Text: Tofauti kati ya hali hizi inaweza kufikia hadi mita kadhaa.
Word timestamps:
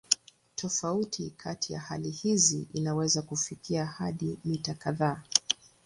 Tofauti 0.55 1.29
kati 1.29 1.73
ya 1.73 1.79
hali 1.79 2.09
hizi 2.09 2.67
inaweza 2.73 3.21
kufikia 3.21 3.85
hadi 3.85 4.37
mita 4.45 4.73
kadhaa. 4.73 5.23